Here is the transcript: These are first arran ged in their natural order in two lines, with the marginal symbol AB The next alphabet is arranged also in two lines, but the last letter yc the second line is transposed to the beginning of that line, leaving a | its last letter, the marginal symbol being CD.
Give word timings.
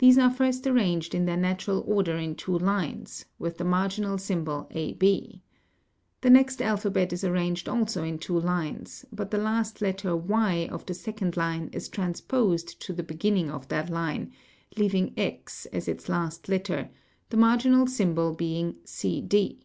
These 0.00 0.18
are 0.18 0.30
first 0.30 0.66
arran 0.66 1.00
ged 1.00 1.14
in 1.14 1.24
their 1.24 1.34
natural 1.38 1.82
order 1.86 2.18
in 2.18 2.34
two 2.34 2.58
lines, 2.58 3.24
with 3.38 3.56
the 3.56 3.64
marginal 3.64 4.18
symbol 4.18 4.66
AB 4.72 5.40
The 6.20 6.28
next 6.28 6.60
alphabet 6.60 7.10
is 7.10 7.24
arranged 7.24 7.66
also 7.66 8.02
in 8.04 8.18
two 8.18 8.38
lines, 8.38 9.06
but 9.10 9.30
the 9.30 9.38
last 9.38 9.80
letter 9.80 10.10
yc 10.14 10.86
the 10.86 10.92
second 10.92 11.38
line 11.38 11.70
is 11.72 11.88
transposed 11.88 12.78
to 12.82 12.92
the 12.92 13.02
beginning 13.02 13.48
of 13.50 13.68
that 13.68 13.88
line, 13.88 14.30
leaving 14.76 15.14
a 15.16 15.40
| 15.52 15.72
its 15.72 16.08
last 16.10 16.50
letter, 16.50 16.90
the 17.30 17.38
marginal 17.38 17.86
symbol 17.86 18.34
being 18.34 18.76
CD. 18.84 19.64